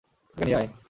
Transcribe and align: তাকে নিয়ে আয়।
তাকে 0.29 0.43
নিয়ে 0.45 0.57
আয়। 0.57 0.71